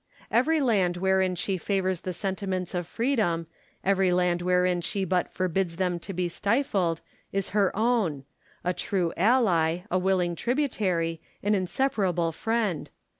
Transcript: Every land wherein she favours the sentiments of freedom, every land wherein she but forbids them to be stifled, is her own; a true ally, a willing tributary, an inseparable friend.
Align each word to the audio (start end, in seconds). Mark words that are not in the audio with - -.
Every 0.31 0.59
land 0.61 0.97
wherein 0.97 1.35
she 1.35 1.59
favours 1.59 2.01
the 2.01 2.11
sentiments 2.11 2.73
of 2.73 2.87
freedom, 2.87 3.45
every 3.83 4.11
land 4.11 4.41
wherein 4.41 4.81
she 4.81 5.05
but 5.05 5.29
forbids 5.29 5.75
them 5.75 5.99
to 5.99 6.11
be 6.11 6.27
stifled, 6.27 7.01
is 7.31 7.49
her 7.49 7.71
own; 7.77 8.23
a 8.63 8.73
true 8.73 9.13
ally, 9.15 9.81
a 9.91 9.99
willing 9.99 10.35
tributary, 10.35 11.21
an 11.43 11.53
inseparable 11.53 12.31
friend. 12.31 12.89